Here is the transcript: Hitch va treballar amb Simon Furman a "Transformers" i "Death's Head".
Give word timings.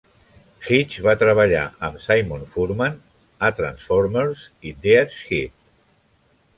Hitch 0.67 0.95
va 1.07 1.13
treballar 1.23 1.65
amb 1.89 2.01
Simon 2.07 2.47
Furman 2.55 2.97
a 3.51 3.55
"Transformers" 3.61 4.49
i 4.71 4.77
"Death's 4.89 5.23
Head". 5.31 5.59